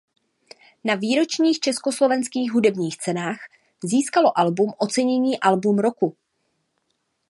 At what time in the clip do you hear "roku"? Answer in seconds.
5.79-6.15